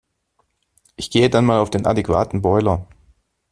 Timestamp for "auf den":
1.61-1.85